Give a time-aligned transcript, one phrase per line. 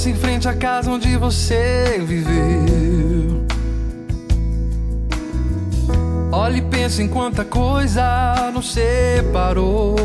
[0.00, 3.44] passo em frente à casa onde você viveu.
[6.32, 9.96] Olha e pensa em quanta coisa nos separou.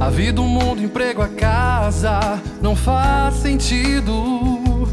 [0.00, 4.88] A vida, o mundo, emprego, a casa não faz sentido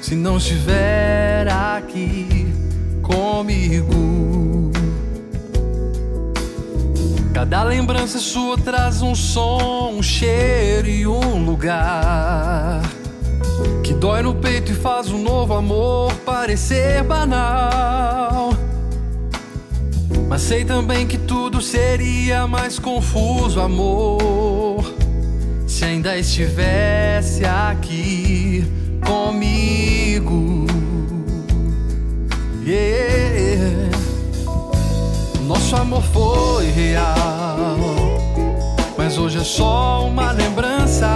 [0.00, 2.52] se não estiver aqui
[3.02, 4.72] comigo.
[7.38, 12.82] Cada lembrança sua traz um som, um cheiro e um lugar
[13.84, 18.50] que dói no peito e faz um novo amor parecer banal.
[20.28, 24.92] Mas sei também que tudo seria mais confuso, amor,
[25.64, 28.66] se ainda estivesse aqui
[29.06, 30.66] comigo.
[32.66, 33.96] Yeah.
[35.46, 37.76] Nosso amor foi real,
[38.96, 41.08] mas hoje é só uma lembrança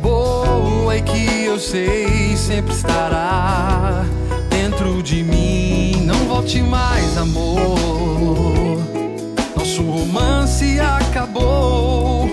[0.00, 4.04] boa e que eu sei sempre estará
[4.48, 6.02] dentro de mim.
[6.04, 8.78] Não volte mais, amor.
[9.56, 12.28] Nosso romance acabou.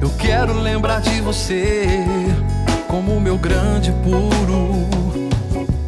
[0.00, 1.86] Eu quero lembrar de você
[2.88, 4.86] como meu grande puro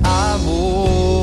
[0.02, 1.13] amor.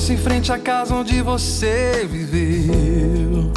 [0.00, 3.52] Passo em frente à casa onde você viveu.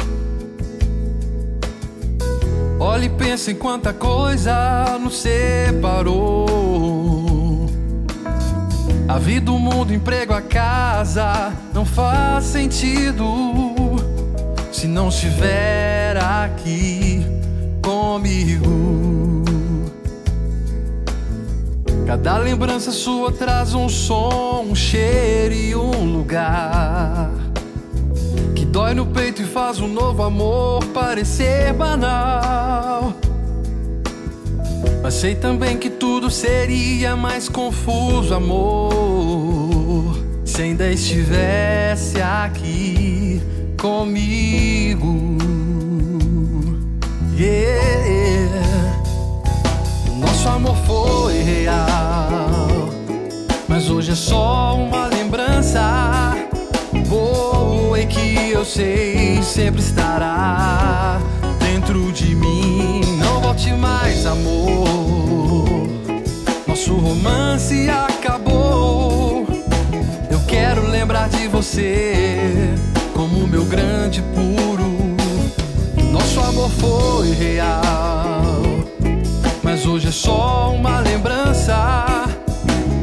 [2.78, 6.44] Olha e pensa em quanta coisa nos separou.
[9.08, 13.24] A vida, o mundo, o emprego, a casa não faz sentido
[14.70, 17.24] se não estiver aqui
[17.82, 19.43] comigo.
[22.14, 27.28] Cada lembrança sua traz um som, um cheiro e um lugar
[28.54, 33.14] que dói no peito e faz um novo amor parecer banal.
[35.02, 43.42] Mas sei também que tudo seria mais confuso, amor, se ainda estivesse aqui
[43.76, 45.36] comigo.
[47.36, 48.23] Yeah.
[58.64, 61.20] Eu sei sempre estará
[61.58, 63.02] dentro de mim.
[63.18, 65.86] Não volte mais, amor.
[66.66, 69.46] Nosso romance acabou.
[70.30, 72.74] Eu quero lembrar de você
[73.12, 75.14] como meu grande puro.
[76.10, 78.62] Nosso amor foi real,
[79.62, 82.06] mas hoje é só uma lembrança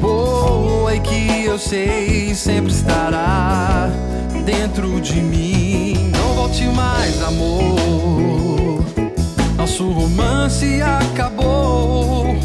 [0.01, 4.10] boa e que eu sei sempre estará
[4.41, 6.11] dentro de mim.
[6.11, 8.83] Não volte mais, amor.
[9.55, 12.35] Nosso romance acabou.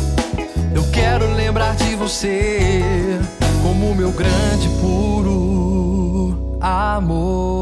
[0.74, 3.18] Eu quero lembrar de você
[3.62, 7.55] como meu grande puro amor.